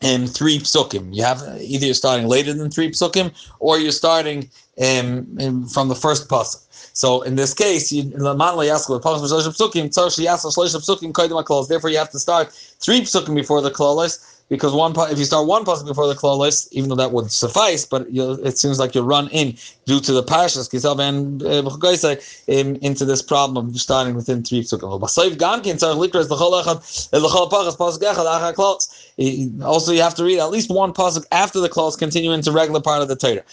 in 0.02 0.28
three 0.28 0.60
psukim. 0.60 1.14
You 1.14 1.24
have 1.24 1.42
either 1.60 1.86
you're 1.86 1.96
starting 1.96 2.28
later 2.28 2.54
than 2.54 2.70
three 2.70 2.92
psukim, 2.92 3.34
or 3.60 3.80
you're 3.80 3.92
starting 3.92 4.50
um, 4.82 5.68
from 5.70 5.88
the 5.88 5.96
first 5.96 6.30
pasuk. 6.30 6.64
So 6.94 7.22
in 7.22 7.36
this 7.36 7.54
case, 7.54 7.92
you, 7.92 8.04
therefore 8.04 8.64
you 8.64 8.72
have 11.98 12.12
to 12.12 12.20
start 12.20 12.52
three 12.80 13.02
psukim 13.02 13.36
before 13.36 13.62
the 13.62 13.72
klolos 13.72 14.37
because 14.50 14.74
one 14.74 14.94
if 15.12 15.20
you 15.20 15.26
start 15.26 15.46
one 15.46 15.66
pasuk 15.66 15.86
before 15.86 16.08
the 16.08 16.16
klolos, 16.16 16.68
even 16.72 16.90
though 16.90 16.96
that 16.96 17.12
would 17.12 17.32
suffice, 17.32 17.86
but 17.86 18.08
it 18.10 18.58
seems 18.58 18.80
like 18.80 18.96
you 18.96 19.02
run 19.02 19.28
in 19.30 19.56
due 19.86 20.00
to 20.00 20.14
the 20.14 20.24
parashas 20.24 20.70
kisav 20.70 21.00
and 21.00 21.44
uh, 21.44 21.64
um, 22.60 22.76
into 22.82 23.06
this 23.06 23.22
problem 23.22 23.68
of 23.68 23.80
starting 23.80 24.16
within 24.16 24.44
three 24.44 24.62
psukim. 24.64 24.88
Uh, 24.88 24.96
uh, 29.20 29.68
also, 29.68 29.92
you 29.92 30.02
have 30.02 30.16
to 30.16 30.24
read 30.24 30.40
at 30.40 30.50
least 30.50 30.70
one 30.70 30.94
pasuk 30.94 31.26
after 31.32 31.60
the 31.60 31.70
clause, 31.70 31.96
continue 31.96 32.32
into 32.32 32.52
regular 32.52 32.80
part 32.80 33.02
of 33.02 33.08
the 33.08 33.16
Torah. 33.16 33.44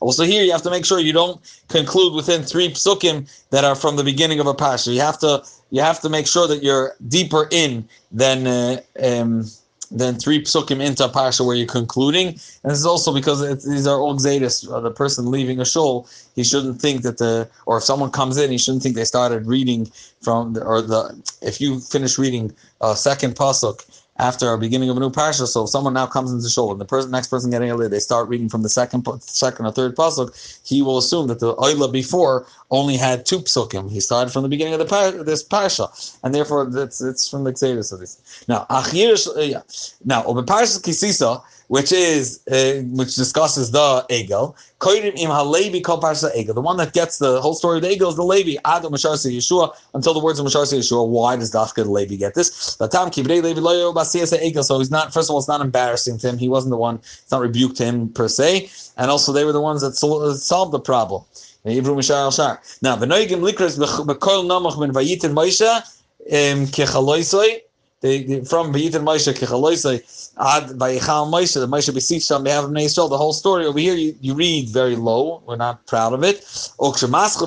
Also, 0.00 0.24
here 0.24 0.44
you 0.44 0.52
have 0.52 0.62
to 0.62 0.70
make 0.70 0.84
sure 0.84 1.00
you 1.00 1.12
don't 1.12 1.40
conclude 1.68 2.14
within 2.14 2.42
three 2.42 2.70
psukim 2.70 3.28
that 3.50 3.64
are 3.64 3.74
from 3.74 3.96
the 3.96 4.04
beginning 4.04 4.40
of 4.40 4.46
a 4.46 4.54
parsha. 4.54 4.92
You 4.92 5.00
have 5.00 5.18
to 5.18 5.42
you 5.72 5.80
have 5.80 6.00
to 6.00 6.08
make 6.08 6.26
sure 6.26 6.46
that 6.46 6.62
you're 6.62 6.94
deeper 7.08 7.48
in 7.50 7.88
than 8.12 8.46
uh, 8.46 8.80
um, 9.02 9.44
than 9.90 10.14
three 10.18 10.42
psukim 10.42 10.84
into 10.84 11.04
a 11.04 11.08
parsha 11.08 11.44
where 11.44 11.56
you're 11.56 11.66
concluding. 11.66 12.28
And 12.28 12.70
this 12.72 12.78
is 12.78 12.86
also 12.86 13.12
because 13.12 13.40
these 13.64 13.86
are 13.86 13.98
all 14.00 14.16
xeris. 14.18 14.70
Uh, 14.70 14.80
the 14.80 14.90
person 14.90 15.30
leaving 15.30 15.60
a 15.60 15.64
shul, 15.64 16.08
he 16.34 16.44
shouldn't 16.44 16.80
think 16.80 17.02
that 17.02 17.18
the, 17.18 17.48
or 17.66 17.78
if 17.78 17.84
someone 17.84 18.10
comes 18.10 18.36
in, 18.36 18.50
he 18.50 18.58
shouldn't 18.58 18.82
think 18.82 18.94
they 18.94 19.04
started 19.04 19.46
reading 19.46 19.90
from, 20.20 20.54
the, 20.54 20.64
or 20.64 20.80
the, 20.80 21.14
if 21.42 21.60
you 21.60 21.80
finish 21.80 22.18
reading 22.18 22.54
a 22.80 22.96
second 22.96 23.34
pasuk 23.34 23.84
after 24.18 24.52
a 24.52 24.58
beginning 24.58 24.90
of 24.90 24.96
a 24.96 25.00
new 25.00 25.10
parsha. 25.10 25.46
So 25.46 25.64
if 25.64 25.70
someone 25.70 25.94
now 25.94 26.06
comes 26.06 26.32
into 26.32 26.48
shul 26.48 26.70
and 26.70 26.80
the 26.80 26.84
person, 26.84 27.10
next 27.10 27.28
person 27.28 27.50
getting 27.50 27.70
a 27.70 27.74
lit 27.74 27.90
they 27.90 27.98
start 27.98 28.28
reading 28.28 28.48
from 28.48 28.62
the 28.62 28.68
second, 28.68 29.06
second 29.22 29.66
or 29.66 29.72
third 29.72 29.96
pasuk, 29.96 30.30
he 30.66 30.82
will 30.82 30.98
assume 30.98 31.26
that 31.28 31.40
the 31.40 31.54
oila 31.56 31.90
before 31.90 32.46
only 32.70 32.96
had 32.96 33.24
two 33.24 33.40
psukim. 33.40 33.90
He 33.90 34.00
started 34.00 34.30
from 34.32 34.42
the 34.42 34.48
beginning 34.48 34.74
of 34.74 34.80
the 34.80 34.86
par- 34.86 35.12
this 35.24 35.42
parsha, 35.42 36.18
and 36.22 36.34
therefore 36.34 36.70
it's 36.74 37.00
it's 37.00 37.28
from 37.28 37.44
the 37.44 37.52
Xeris 37.52 37.92
of 37.92 38.00
this. 38.00 38.44
Now, 38.48 38.66
achir, 38.70 39.16
uh, 39.36 39.40
yeah. 39.40 39.62
Now, 40.04 40.24
over 40.24 40.42
parsha 40.42 40.80
kisisa, 40.80 41.42
which 41.72 41.90
is 41.90 42.46
uh, 42.52 42.82
which 42.98 43.14
discusses 43.16 43.70
the 43.70 44.04
egel. 44.10 44.54
Koidim 44.78 45.16
im 45.16 45.30
halevi 45.30 45.80
kol 45.80 45.98
parsha 45.98 46.30
egel. 46.36 46.54
The 46.54 46.60
one 46.60 46.76
that 46.76 46.92
gets 46.92 47.16
the 47.16 47.40
whole 47.40 47.54
story 47.54 47.78
of 47.78 47.82
the 47.82 47.88
egel 47.88 48.10
is 48.10 48.16
the 48.16 48.22
Levi. 48.22 48.60
Adam 48.66 48.92
Masharsi 48.92 49.34
Yeshua 49.34 49.74
until 49.94 50.12
the 50.12 50.20
words 50.20 50.38
of 50.38 50.44
Masharsi 50.44 50.78
Yeshua. 50.80 51.08
Why 51.08 51.34
does 51.34 51.50
Dafka 51.50 51.76
the 51.76 51.90
Levi 51.90 52.16
get 52.16 52.34
this? 52.34 52.76
Egel. 52.76 54.64
So 54.64 54.80
he's 54.80 54.90
not. 54.90 55.14
First 55.14 55.30
of 55.30 55.32
all, 55.32 55.38
it's 55.38 55.48
not 55.48 55.62
embarrassing 55.62 56.18
to 56.18 56.28
him. 56.28 56.36
He 56.36 56.50
wasn't 56.50 56.72
the 56.72 56.76
one. 56.76 56.96
It's 56.96 57.30
not 57.30 57.40
rebuked 57.40 57.78
to 57.78 57.86
him 57.86 58.10
per 58.10 58.28
se. 58.28 58.68
And 58.98 59.10
also, 59.10 59.32
they 59.32 59.46
were 59.46 59.52
the 59.52 59.62
ones 59.62 59.80
that 59.80 59.94
solved 59.94 60.72
the 60.74 60.80
problem. 60.80 61.24
Now, 61.64 61.72
the 61.72 63.06
noigim 63.06 63.40
likras 63.40 63.78
b'kol 63.78 64.44
namach 64.44 64.78
ben 64.78 64.92
vayitin 64.92 65.32
Moshe 65.32 65.82
kechaloisoi 66.30 67.62
from 68.02 68.72
Vayitin 68.72 69.04
Moshe 69.04 69.32
Kechaloisei 69.32 70.02
Ad 70.36 70.70
Vayichal 70.70 71.30
Moshe, 71.30 71.54
the 71.54 71.68
Moshe 71.68 71.94
beseeched 71.94 72.32
on 72.32 72.42
behalf 72.42 72.64
of 72.64 72.70
Yisrael. 72.70 73.08
The 73.08 73.16
whole 73.16 73.32
story 73.32 73.64
over 73.64 73.78
here 73.78 73.94
you, 73.94 74.16
you 74.20 74.34
read 74.34 74.70
very 74.70 74.96
low. 74.96 75.40
We're 75.46 75.54
not 75.54 75.86
proud 75.86 76.12
of 76.12 76.24
it. 76.24 76.44
When 76.78 76.90
you 76.90 76.96
talk 76.96 77.40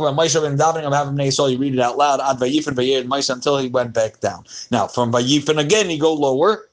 about 0.00 0.16
Moshe 0.16 0.44
and 0.44 0.58
davening 0.58 0.84
on 0.84 0.90
behalf 0.90 1.06
of 1.06 1.14
Yisrael, 1.14 1.50
you 1.50 1.56
read 1.56 1.72
it 1.72 1.80
out 1.80 1.96
loud. 1.96 2.20
Ad 2.20 2.36
Vayifin 2.36 2.74
Vayir 2.74 3.04
Moshe 3.04 3.32
until 3.32 3.56
he 3.56 3.68
went 3.68 3.94
back 3.94 4.20
down. 4.20 4.44
Now 4.70 4.86
from 4.86 5.12
Vayifin 5.12 5.58
again, 5.58 5.88
you 5.88 5.98
go 5.98 6.12
lower. 6.12 6.66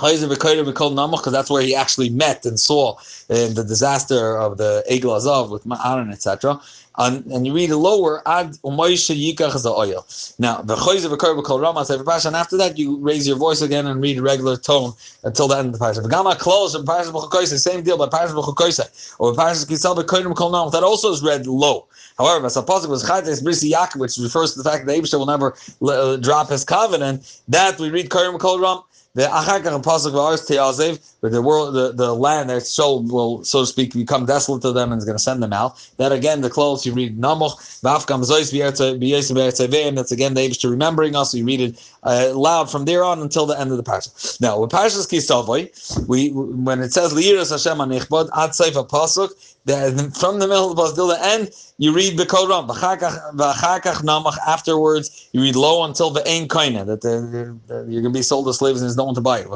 Because 0.00 1.32
that's 1.32 1.50
where 1.50 1.62
he 1.62 1.74
actually 1.74 2.10
met 2.10 2.46
and 2.46 2.60
saw 2.60 2.94
uh, 2.94 3.48
the 3.48 3.64
disaster 3.66 4.38
of 4.38 4.56
the 4.56 4.84
Egel 4.88 5.16
Azov 5.16 5.50
with 5.50 5.66
Aaron, 5.84 6.12
etc 6.12 6.60
and, 6.98 7.24
and 7.26 7.46
you 7.46 7.54
read 7.54 7.70
lower, 7.70 8.22
ad 8.28 8.52
umoisha 8.64 9.14
yikach 9.16 9.64
oil. 9.64 10.04
Now, 10.38 10.62
kol 10.62 11.60
rama 11.60 11.84
sefer 11.84 12.04
pasha, 12.04 12.28
and 12.28 12.36
after 12.36 12.56
that 12.56 12.76
you 12.76 12.98
raise 12.98 13.26
your 13.26 13.36
voice 13.36 13.62
again 13.62 13.86
and 13.86 14.02
read 14.02 14.18
a 14.18 14.22
regular 14.22 14.56
tone 14.56 14.92
until 15.24 15.48
the 15.48 15.56
end 15.56 15.68
of 15.68 15.72
the 15.74 15.78
pasha. 15.78 16.00
V'gama 16.00 16.36
close 16.38 16.74
of 16.74 16.84
pasha 16.84 17.10
b'chukoyse, 17.10 17.58
same 17.58 17.82
deal, 17.82 17.96
but 17.96 18.10
pasha 18.10 18.34
b'chukoyse, 18.34 19.14
or 19.18 19.34
pasha 19.34 19.64
kisal 19.66 19.96
b'koyim 19.96 20.34
kol 20.34 20.50
nam, 20.50 20.70
that 20.72 20.82
also 20.82 21.12
is 21.12 21.22
read 21.22 21.46
low. 21.46 21.86
However, 22.18 22.46
as 22.46 22.56
a 22.56 22.62
positive 22.62 22.90
was 22.90 23.04
chaytes 23.04 23.42
brisi 23.42 23.70
yaakov, 23.70 24.00
which 24.00 24.18
refers 24.18 24.52
to 24.54 24.62
the 24.62 24.68
fact 24.68 24.86
that 24.86 24.98
Abishah 25.00 25.18
will 25.18 25.26
never 25.26 25.54
uh, 25.82 26.16
drop 26.16 26.50
his 26.50 26.64
covenant, 26.64 27.40
that 27.48 27.78
we 27.78 27.90
read 27.90 28.08
koyim 28.08 28.38
kol 28.40 28.58
ram, 28.58 28.82
the 29.14 29.22
achakach 29.22 29.82
pasuk 29.82 30.12
v'aris 30.12 30.46
te'azev, 30.46 31.00
but 31.20 31.32
the 31.32 31.42
world, 31.42 31.74
the, 31.74 31.92
the 31.92 32.14
land 32.14 32.50
their 32.50 32.60
soul 32.60 33.02
will, 33.02 33.42
so 33.44 33.60
to 33.60 33.66
speak, 33.66 33.92
become 33.92 34.26
desolate 34.26 34.62
to 34.62 34.72
them 34.72 34.92
and 34.92 34.98
is 34.98 35.04
going 35.04 35.16
to 35.16 35.22
send 35.22 35.42
them 35.42 35.52
out. 35.52 35.76
That 35.96 36.12
again, 36.12 36.40
the 36.40 36.50
close 36.50 36.84
you 36.88 36.94
read 36.94 37.20
namoch 37.20 37.54
v'afkam 37.82 38.24
zois 38.24 38.50
v'yertze 38.52 39.94
That's 39.94 40.12
again 40.12 40.34
the 40.34 40.48
to 40.48 40.68
remembering 40.68 41.14
us. 41.14 41.32
We 41.32 41.42
read 41.42 41.60
it 41.60 41.92
uh, 42.02 42.32
loud 42.34 42.70
from 42.70 42.84
there 42.84 43.04
on 43.04 43.20
until 43.20 43.46
the 43.46 43.58
end 43.58 43.70
of 43.70 43.76
the 43.76 43.82
parsha. 43.84 44.40
Now, 44.40 44.58
with 44.60 44.70
parshas 44.70 45.06
kisavoy, 45.06 46.08
we 46.08 46.30
when 46.30 46.80
it 46.80 46.92
says 46.92 47.12
liyiras 47.12 47.50
Hashem 47.50 47.78
anichbod 47.78 48.30
ad 48.34 48.50
seifa 48.50 48.88
pasuk, 48.88 49.30
from 49.68 50.38
the 50.38 50.48
middle 50.48 50.70
of 50.70 50.76
the 50.76 50.94
till 50.94 51.08
the 51.08 51.22
end, 51.22 51.50
you 51.76 51.92
read 51.92 52.16
the 52.16 52.24
Koran. 52.24 52.66
namach 52.68 54.36
afterwards, 54.46 55.28
you 55.32 55.42
read 55.42 55.56
low 55.56 55.84
until 55.84 56.10
the 56.10 56.26
ain 56.26 56.48
kaina 56.48 56.86
that 56.86 57.02
the, 57.02 57.58
the, 57.66 57.86
you're 57.90 58.02
going 58.02 58.14
to 58.14 58.18
be 58.18 58.22
sold 58.22 58.48
as 58.48 58.58
slaves 58.58 58.80
and 58.80 58.88
there's 58.88 58.96
no 58.96 59.04
one 59.04 59.14
to 59.14 59.20
buy 59.20 59.40
it. 59.40 59.48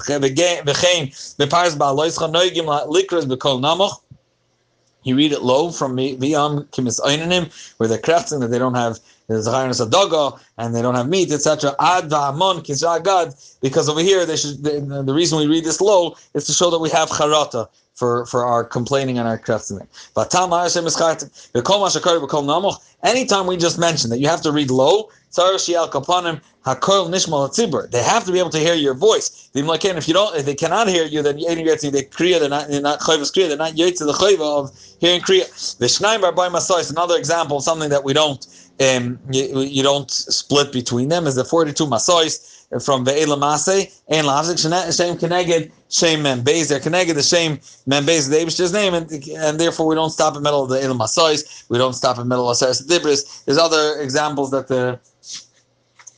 You 5.04 5.16
read 5.16 5.32
it 5.32 5.42
low 5.42 5.70
from 5.70 5.96
Viyam 5.96 6.66
Kimis 6.66 7.00
Einanim, 7.00 7.50
where 7.78 7.88
they're 7.88 7.98
crafting 7.98 8.40
that 8.40 8.48
they 8.48 8.58
don't 8.58 8.74
have 8.74 9.00
there's 9.28 9.46
a 9.80 9.88
dogo 9.88 10.38
and 10.58 10.74
they 10.74 10.82
don't 10.82 10.94
have 10.94 11.08
meat, 11.08 11.32
etc. 11.32 11.74
Ad 11.80 12.10
va'amon 12.10 13.04
God, 13.04 13.34
because 13.60 13.88
over 13.88 14.00
here 14.00 14.26
they 14.26 14.36
should. 14.36 14.62
The, 14.62 15.02
the, 15.04 15.14
reason 15.14 15.38
we 15.38 15.46
read 15.46 15.64
this 15.64 15.80
low 15.80 16.16
is 16.34 16.44
to 16.46 16.52
show 16.52 16.70
that 16.70 16.78
we 16.78 16.90
have 16.90 17.08
charata 17.08 17.68
for, 17.94 18.26
for 18.26 18.44
our 18.44 18.64
complaining 18.64 19.18
and 19.18 19.28
our 19.28 19.38
craftsmen. 19.38 19.86
Anytime 23.04 23.46
we 23.46 23.56
just 23.56 23.78
mention 23.78 24.10
that 24.10 24.18
you 24.18 24.28
have 24.28 24.42
to 24.42 24.52
read 24.52 24.70
low, 24.70 25.08
they 25.34 25.42
have 28.02 28.24
to 28.24 28.32
be 28.32 28.38
able 28.38 28.50
to 28.50 28.58
hear 28.58 28.74
your 28.74 28.94
voice. 28.94 29.50
If 29.54 30.08
you 30.08 30.14
don't, 30.14 30.36
if 30.36 30.44
they 30.44 30.54
cannot 30.54 30.88
hear 30.88 31.04
you, 31.04 31.22
then 31.22 31.36
they 31.36 31.44
kriya. 31.44 32.38
They're 32.38 32.48
not. 32.48 32.68
They're 32.68 32.80
not 32.80 33.00
kriya. 33.00 33.48
They're 33.48 33.56
not 33.56 33.76
yet 33.76 33.96
the 33.96 34.12
chayva 34.12 34.40
of 34.40 34.70
hearing 35.00 35.20
kriya. 35.20 36.90
Another 36.90 37.16
example 37.16 37.60
something 37.60 37.90
that 37.90 38.04
we 38.04 38.12
don't. 38.12 38.46
Um, 38.82 39.18
you, 39.30 39.60
you 39.60 39.82
don't 39.82 40.10
split 40.10 40.72
between 40.72 41.08
them. 41.08 41.26
Is 41.26 41.36
the 41.36 41.44
forty-two 41.44 41.86
masais 41.86 42.34
from 42.86 43.04
Ve'ela 43.04 43.36
Masay, 43.36 43.92
and 44.08 44.26
Lavzik 44.26 44.58
Shem 44.58 45.18
Keneged, 45.18 45.70
Shem 45.90 46.20
Membez, 46.20 46.70
they're 46.70 46.80
Keneged, 46.80 47.14
the 47.14 47.22
Shem 47.22 47.58
Membez, 47.86 48.30
the 48.30 48.36
Abish's 48.36 48.72
name, 48.72 48.94
and, 48.94 49.12
and 49.46 49.60
therefore 49.60 49.86
we 49.86 49.94
don't 49.94 50.08
stop 50.08 50.34
in 50.34 50.42
the 50.42 50.46
middle 50.48 50.62
of 50.64 50.70
the 50.70 50.82
Elam 50.82 50.98
Masais, 50.98 51.68
we 51.68 51.76
don't 51.76 51.92
stop 51.92 52.16
in 52.16 52.22
the 52.22 52.28
middle 52.28 52.48
of 52.48 52.56
Saras 52.56 52.82
Dibris. 52.86 53.44
There's 53.44 53.58
other 53.58 54.00
examples 54.00 54.50
that 54.52 54.68
the 54.68 54.98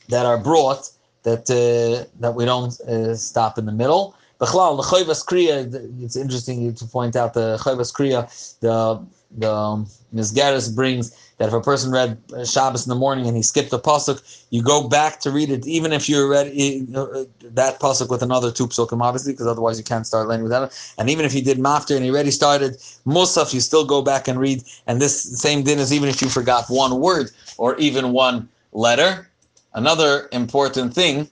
that 0.07 0.25
are 0.25 0.37
brought 0.37 0.89
that 1.23 1.49
uh, 1.49 2.07
that 2.21 2.35
we 2.35 2.45
don't 2.45 2.79
uh, 2.81 3.15
stop 3.15 3.57
in 3.57 3.65
the 3.65 3.73
middle. 3.73 4.15
The 4.37 4.45
Chayvas 4.45 5.25
Kriya, 5.25 6.03
it's 6.03 6.15
interesting 6.15 6.73
to 6.73 6.85
point 6.85 7.15
out 7.17 7.33
the 7.33 7.57
Chayvas 7.57 7.91
Kriya, 7.93 8.59
the 8.59 9.05
the 9.37 9.51
um, 9.51 9.87
Mizgaris 10.13 10.73
brings 10.73 11.11
that 11.37 11.49
if 11.49 11.53
a 11.53 11.61
person 11.61 11.91
read 11.91 12.17
Shabbos 12.45 12.85
in 12.85 12.89
the 12.89 12.95
morning 12.95 13.27
and 13.27 13.35
he 13.35 13.43
skipped 13.43 13.73
a 13.73 13.77
pasuk, 13.77 14.45
you 14.49 14.61
go 14.61 14.87
back 14.87 15.19
to 15.21 15.31
read 15.31 15.49
it, 15.49 15.67
even 15.67 15.91
if 15.91 16.07
you 16.07 16.29
read 16.29 16.47
that 16.47 17.79
pasuk 17.79 18.09
with 18.09 18.21
another 18.21 18.51
two 18.51 18.67
psukim, 18.67 19.01
obviously, 19.01 19.33
because 19.33 19.47
otherwise 19.47 19.77
you 19.77 19.83
can't 19.83 20.07
start 20.07 20.27
learning 20.27 20.43
without 20.43 20.71
it. 20.71 20.93
And 20.97 21.09
even 21.09 21.25
if 21.25 21.33
you 21.33 21.41
did 21.41 21.57
mafter 21.57 21.95
and 21.95 22.05
he 22.05 22.11
already 22.11 22.31
started 22.31 22.77
musaf, 23.05 23.53
you 23.53 23.59
still 23.59 23.85
go 23.85 24.01
back 24.01 24.27
and 24.27 24.39
read. 24.39 24.63
And 24.87 25.01
this 25.01 25.21
same 25.39 25.63
din 25.63 25.79
is 25.79 25.91
even 25.91 26.07
if 26.07 26.21
you 26.21 26.29
forgot 26.29 26.65
one 26.69 26.99
word 26.99 27.31
or 27.57 27.75
even 27.77 28.13
one 28.13 28.47
letter. 28.71 29.29
Another 29.73 30.29
important 30.31 30.93
thing, 30.93 31.29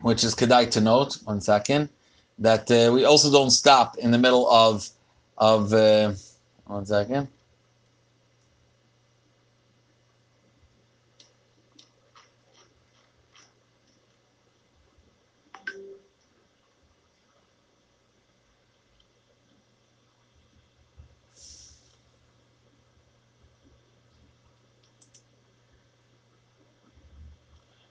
which 0.00 0.22
is 0.22 0.36
kedai 0.36 0.70
to 0.70 0.80
note, 0.80 1.18
one 1.24 1.40
second, 1.40 1.88
that 2.38 2.70
uh, 2.70 2.92
we 2.92 3.04
also 3.04 3.32
don't 3.32 3.50
stop 3.50 3.98
in 3.98 4.12
the 4.12 4.18
middle 4.18 4.48
of 4.48 4.88
of. 5.38 5.72
Uh, 5.72 6.12
one 6.70 6.86
second. 6.86 7.26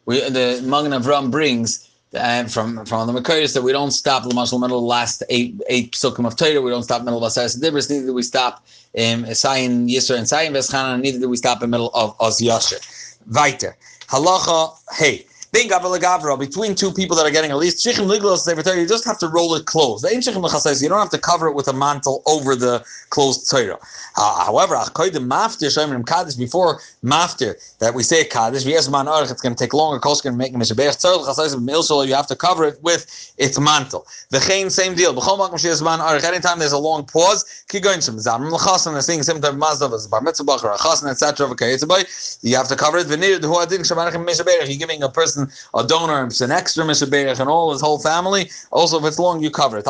we 0.05 0.21
the 0.29 0.61
Magen 0.63 0.91
Avram 0.93 1.29
brings 1.29 1.87
uh, 2.15 2.45
from 2.45 2.85
from 2.85 3.07
the 3.11 3.21
Makarius 3.21 3.53
that 3.53 3.61
we 3.61 3.71
don't 3.71 3.91
stop 3.91 4.23
the 4.23 4.29
Mashal 4.29 4.59
middle 4.59 4.85
last 4.85 5.23
eight 5.29 5.59
eight 5.69 5.91
psukim 5.91 6.25
of 6.25 6.35
Torah. 6.35 6.61
We 6.61 6.71
don't 6.71 6.83
stop 6.83 7.03
middle 7.03 7.23
of 7.23 7.31
Asaris 7.31 7.59
Dibris. 7.59 7.89
Neither 7.89 8.07
do 8.07 8.13
we 8.13 8.23
stop 8.23 8.65
um, 8.97 9.25
Sayin 9.33 9.87
Yisra 9.87 10.17
and 10.17 10.27
Sayin 10.27 10.53
Veschana. 10.53 10.99
Neither 10.99 11.19
do 11.19 11.29
we 11.29 11.37
stop 11.37 11.61
in 11.63 11.69
middle 11.69 11.91
of 11.93 12.15
Oz 12.19 12.39
Yasher. 12.39 12.79
Weiter. 13.27 13.77
Halacha. 14.07 14.75
Hey. 14.93 15.25
Between 15.51 16.75
two 16.75 16.93
people 16.93 17.17
that 17.17 17.25
are 17.25 17.31
getting 17.31 17.51
at 17.51 17.57
least 17.57 17.85
you 17.85 17.93
just 17.93 19.05
have 19.05 19.19
to 19.19 19.27
roll 19.27 19.55
it 19.55 19.65
closed. 19.65 20.05
You 20.09 20.89
don't 20.89 20.99
have 20.99 21.09
to 21.09 21.17
cover 21.17 21.47
it 21.47 21.55
with 21.55 21.67
a 21.67 21.73
mantle 21.73 22.21
over 22.27 22.55
the 22.55 22.83
closed 23.09 23.49
Torah. 23.49 23.79
Uh, 24.15 24.45
however, 24.45 24.75
before 24.75 26.79
maftir 27.03 27.77
that 27.79 27.93
we 27.93 28.03
say 28.03 28.25
kaddish, 28.25 28.65
it's 28.65 28.87
going 28.87 29.55
to 29.55 29.55
take 29.55 29.73
longer. 29.73 29.99
You 32.07 32.15
have 32.15 32.27
to 32.27 32.35
cover 32.35 32.65
it 32.65 32.83
with 32.83 33.33
its 33.37 33.59
mantle. 33.59 34.05
The 34.29 34.39
same 34.69 34.95
deal. 34.95 35.13
Anytime 36.23 36.59
there's 36.59 36.71
a 36.73 36.77
long 36.77 37.05
pause, 37.05 37.63
keep 37.69 37.83
going, 37.83 38.01
zaman, 38.01 38.49
they're 38.49 39.01
saying 39.01 39.23
same 39.23 39.41
type 39.41 39.53
of 39.53 39.57
mazda 39.57 39.89
as 39.93 40.07
bar 40.07 40.21
mitzvah, 40.21 40.75
etc. 41.09 41.47
You 42.41 42.55
have 42.55 42.67
to 42.67 42.75
cover 42.75 42.99
it. 42.99 43.07
You're 43.07 44.77
giving 44.77 45.03
a 45.03 45.09
person 45.09 45.38
a 45.73 45.85
donor, 45.85 46.23
an 46.23 46.51
extra 46.51 46.83
Mishaberach, 46.83 47.39
and 47.39 47.49
all 47.49 47.71
his 47.71 47.81
whole 47.81 47.99
family. 47.99 48.49
Also, 48.71 48.99
if 48.99 49.05
it's 49.05 49.19
long, 49.19 49.41
you 49.41 49.51
cover 49.51 49.77
it. 49.77 49.87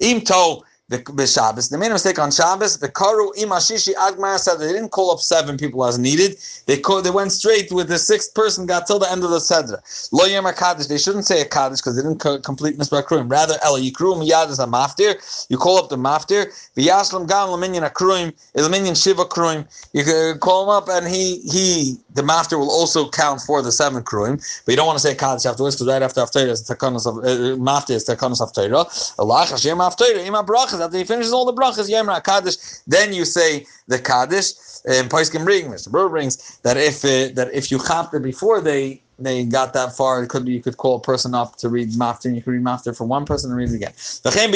Im 0.00 0.20
to 0.22 0.32
the 0.32 0.62
Shabbos. 0.90 1.70
They 1.70 1.78
made 1.78 1.90
a 1.90 1.94
mistake 1.94 2.18
on 2.18 2.30
Shabbos. 2.30 2.78
The 2.78 2.90
Karu 2.90 3.34
Imashishi 3.36 3.94
Agmar 3.94 4.38
said 4.38 4.56
they 4.56 4.72
didn't 4.72 4.90
call 4.90 5.10
up 5.10 5.18
seven 5.18 5.56
people 5.56 5.84
as 5.84 5.98
needed. 5.98 6.36
They 6.66 6.78
called, 6.78 7.04
they 7.04 7.10
went 7.10 7.32
straight 7.32 7.72
with 7.72 7.88
the 7.88 7.98
sixth 7.98 8.34
person, 8.34 8.66
got 8.66 8.86
till 8.86 8.98
the 8.98 9.10
end 9.10 9.24
of 9.24 9.30
the 9.30 9.38
Sedra. 9.38 9.80
Lo 10.12 10.26
Yemar 10.26 10.56
Kaddish. 10.56 10.86
They 10.88 10.98
shouldn't 10.98 11.24
say 11.24 11.40
a 11.40 11.46
Kaddish 11.46 11.80
because 11.80 11.96
they 11.96 12.02
didn't 12.02 12.20
co- 12.20 12.38
complete 12.38 12.76
Mispar 12.76 13.02
Kruim. 13.02 13.30
Rather, 13.30 13.54
Ella 13.62 13.80
Yikruim 13.80 14.28
Yad 14.28 14.50
is 14.50 14.58
a 14.58 14.66
Maftir. 14.66 15.46
You 15.48 15.56
call 15.56 15.78
up 15.78 15.88
the 15.88 15.96
Maftir. 15.96 16.46
V'yashlam 16.76 17.26
Gam 17.26 17.48
Laminyan 17.48 17.90
Akruim, 17.90 18.32
Laminyan 18.54 19.02
Shiva 19.02 19.24
Kruim. 19.24 19.66
You 19.94 20.38
call 20.38 20.64
him 20.64 20.68
up 20.70 20.88
and 20.90 21.06
he, 21.08 21.40
he, 21.40 21.96
the 22.12 22.22
Maftir 22.22 22.58
will 22.58 22.70
also 22.70 23.08
count 23.08 23.40
for 23.40 23.62
the 23.62 23.72
seven 23.72 24.02
Kruim. 24.02 24.36
But 24.66 24.72
you 24.72 24.76
don't 24.76 24.86
want 24.86 24.98
to 24.98 25.02
say 25.02 25.14
Kaddish 25.14 25.46
afterwards 25.46 25.76
because 25.76 25.88
right 25.88 26.02
after 26.02 26.20
Haftarah 26.20 26.48
is 26.48 26.68
Takanos 26.68 27.06
of, 27.06 27.24
uh, 27.24 27.56
Maftir 27.56 27.94
is 27.94 28.06
Takanos 28.06 28.40
Haftarah. 28.40 29.18
Allah 29.18 29.46
Hashem 29.46 29.78
Haftarah. 29.78 30.26
Ima 30.26 30.42
Brachas. 30.74 30.84
After 30.84 30.98
he 30.98 31.04
finishes 31.04 31.32
all 31.32 31.44
the 31.44 31.52
brachas, 31.52 31.90
Yemra 31.90 32.22
Kaddish, 32.22 32.56
then 32.86 33.12
you 33.12 33.24
say 33.24 33.66
the 33.88 33.98
Kaddish. 33.98 34.52
And 34.86 35.10
Paiskim 35.10 35.44
bring, 35.44 35.70
Mishnah 35.70 35.92
Berurah 35.92 36.10
brings 36.10 36.58
that 36.58 36.76
if 36.76 37.04
uh, 37.04 37.32
that 37.34 37.50
if 37.54 37.70
you 37.70 37.78
chapped 37.78 38.14
it 38.14 38.22
before 38.22 38.60
they 38.60 39.02
they 39.18 39.44
got 39.44 39.72
that 39.74 39.96
far, 39.96 40.22
it 40.22 40.28
could 40.28 40.44
be 40.44 40.52
you 40.52 40.60
could 40.60 40.76
call 40.76 40.96
a 40.96 41.00
person 41.00 41.34
up 41.34 41.56
to 41.56 41.68
read 41.68 41.90
Mafter, 41.90 42.26
and 42.26 42.36
you 42.36 42.42
could 42.42 42.52
read 42.52 42.62
Mafter 42.62 42.96
for 42.96 43.04
one 43.04 43.24
person 43.24 43.50
and 43.50 43.58
read 43.58 43.70
it 43.70 43.76
again. 43.76 43.92
Same 43.94 44.50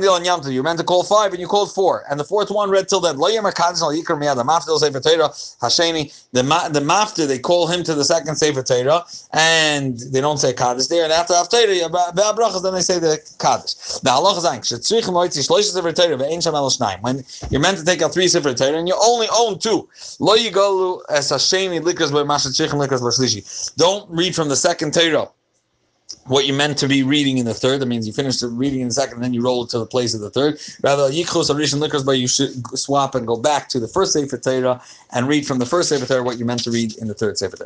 deal 0.00 0.12
on 0.12 0.24
Yamtiv. 0.24 0.52
You're 0.52 0.62
meant 0.62 0.78
to 0.78 0.84
call 0.84 1.02
five 1.04 1.32
and 1.32 1.40
you 1.40 1.46
called 1.46 1.72
four, 1.74 2.04
and 2.10 2.18
the 2.18 2.24
fourth 2.24 2.50
one 2.50 2.70
read 2.70 2.88
till 2.88 3.00
then. 3.00 3.16
The 3.16 3.22
The 6.32 6.80
Mafter 6.80 7.26
they 7.28 7.38
call 7.38 7.66
him 7.66 7.82
to 7.82 7.94
the 7.94 8.04
second 8.04 8.36
Sefer 8.36 8.62
Torah, 8.62 9.04
and 9.32 9.98
they 9.98 10.20
don't 10.20 10.38
say 10.38 10.52
Kaddish 10.54 10.86
there. 10.86 11.04
And 11.04 11.12
after 11.12 11.34
after 11.34 11.58
then 11.58 12.74
they 12.74 12.80
say 12.80 12.98
the 12.98 13.18
Kaddish. 13.38 13.74
When 17.02 17.24
you're 17.50 17.60
meant 17.60 17.78
to 17.78 17.84
take 17.84 18.02
out 18.02 18.12
three 18.14 18.28
Sefer 18.28 18.54
Torah 18.54 18.78
and 18.78 18.88
you 18.88 18.94
only 19.02 19.28
own 19.32 19.58
two, 19.58 19.88
don't 23.76 24.10
read 24.10 24.34
from 24.34 24.48
the 24.48 24.56
second 24.56 24.94
Torah 24.94 25.28
what 26.26 26.46
you 26.46 26.52
meant 26.52 26.78
to 26.78 26.88
be 26.88 27.02
reading 27.02 27.38
in 27.38 27.46
the 27.46 27.54
third. 27.54 27.80
That 27.80 27.86
means 27.86 28.06
you 28.06 28.12
finish 28.12 28.40
the 28.40 28.48
reading 28.48 28.80
in 28.80 28.88
the 28.88 28.94
second, 28.94 29.14
and 29.14 29.24
then 29.24 29.34
you 29.34 29.42
roll 29.42 29.66
to 29.66 29.78
the 29.78 29.86
place 29.86 30.14
of 30.14 30.20
the 30.20 30.30
third. 30.30 30.60
Rather, 30.82 31.10
yichus 31.10 31.50
arishin 31.50 31.80
liquors, 31.80 32.04
but 32.04 32.12
you 32.12 32.28
should 32.28 32.66
swap 32.78 33.14
and 33.14 33.26
go 33.26 33.36
back 33.36 33.68
to 33.70 33.80
the 33.80 33.88
first 33.88 34.12
Sefer 34.12 34.38
Torah 34.38 34.80
and 35.12 35.28
read 35.28 35.46
from 35.46 35.58
the 35.58 35.66
first 35.66 35.88
Sefer 35.88 36.06
Torah 36.06 36.22
what 36.22 36.38
you 36.38 36.44
meant 36.44 36.62
to 36.64 36.70
read 36.70 36.96
in 36.98 37.08
the 37.08 37.14
third 37.14 37.38
Sefer 37.38 37.56
Torah. 37.56 37.60